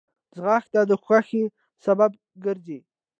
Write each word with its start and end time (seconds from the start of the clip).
ځغاسته 0.35 0.79
د 0.89 0.91
خوښۍ 1.03 1.43
سبب 1.85 2.11
ګرځي 2.45 2.79